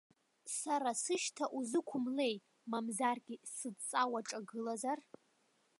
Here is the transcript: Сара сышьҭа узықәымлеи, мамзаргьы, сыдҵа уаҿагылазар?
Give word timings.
Сара 0.59 0.91
сышьҭа 1.03 1.45
узықәымлеи, 1.57 2.35
мамзаргьы, 2.71 3.35
сыдҵа 3.55 4.01
уаҿагылазар? 4.11 4.99